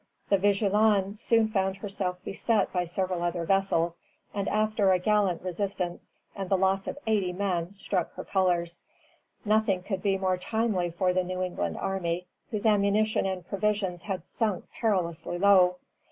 The 0.29 0.39
"Vigilant" 0.39 1.19
soon 1.19 1.49
found 1.49 1.75
herself 1.77 2.17
beset 2.23 2.73
by 2.73 2.85
several 2.85 3.21
other 3.21 3.45
vessels, 3.45 4.01
and 4.33 4.47
after 4.47 4.91
a 4.91 4.97
gallant 4.97 5.43
resistance 5.43 6.11
and 6.35 6.49
the 6.49 6.57
loss 6.57 6.87
of 6.87 6.97
eighty 7.05 7.31
men, 7.31 7.75
struck 7.75 8.11
her 8.15 8.23
colors. 8.23 8.81
Nothing 9.45 9.83
could 9.83 10.01
be 10.01 10.17
more 10.17 10.37
timely 10.39 10.89
for 10.89 11.13
the 11.13 11.23
New 11.23 11.43
England 11.43 11.77
army, 11.77 12.25
whose 12.49 12.65
ammunition 12.65 13.27
and 13.27 13.47
provisions 13.47 14.01
had 14.01 14.25
sunk 14.25 14.65
perilously 14.71 15.37
low. 15.37 15.75